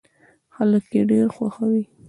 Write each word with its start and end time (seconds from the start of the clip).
خلک 0.55 0.85
يې 0.95 1.01
ډېر 1.11 1.27
خوښوي. 1.35 1.83